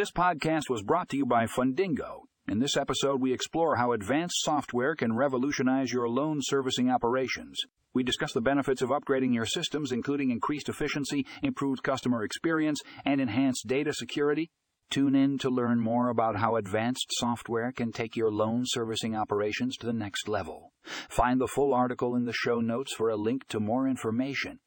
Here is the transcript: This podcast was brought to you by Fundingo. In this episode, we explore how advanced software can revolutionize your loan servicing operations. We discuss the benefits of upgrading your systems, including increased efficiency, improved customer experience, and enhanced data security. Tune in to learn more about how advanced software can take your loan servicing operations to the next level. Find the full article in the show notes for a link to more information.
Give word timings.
This 0.00 0.10
podcast 0.10 0.70
was 0.70 0.82
brought 0.82 1.10
to 1.10 1.18
you 1.18 1.26
by 1.26 1.44
Fundingo. 1.44 2.22
In 2.48 2.58
this 2.58 2.74
episode, 2.74 3.20
we 3.20 3.34
explore 3.34 3.76
how 3.76 3.92
advanced 3.92 4.36
software 4.42 4.96
can 4.96 5.14
revolutionize 5.14 5.92
your 5.92 6.08
loan 6.08 6.38
servicing 6.40 6.88
operations. 6.88 7.60
We 7.92 8.02
discuss 8.02 8.32
the 8.32 8.40
benefits 8.40 8.80
of 8.80 8.88
upgrading 8.88 9.34
your 9.34 9.44
systems, 9.44 9.92
including 9.92 10.30
increased 10.30 10.70
efficiency, 10.70 11.26
improved 11.42 11.82
customer 11.82 12.24
experience, 12.24 12.80
and 13.04 13.20
enhanced 13.20 13.66
data 13.66 13.92
security. 13.92 14.50
Tune 14.88 15.14
in 15.14 15.36
to 15.36 15.50
learn 15.50 15.80
more 15.80 16.08
about 16.08 16.36
how 16.36 16.56
advanced 16.56 17.08
software 17.10 17.70
can 17.70 17.92
take 17.92 18.16
your 18.16 18.30
loan 18.30 18.62
servicing 18.64 19.14
operations 19.14 19.76
to 19.76 19.86
the 19.86 19.92
next 19.92 20.28
level. 20.28 20.72
Find 21.10 21.38
the 21.38 21.46
full 21.46 21.74
article 21.74 22.16
in 22.16 22.24
the 22.24 22.32
show 22.32 22.60
notes 22.60 22.94
for 22.94 23.10
a 23.10 23.16
link 23.16 23.46
to 23.48 23.60
more 23.60 23.86
information. 23.86 24.60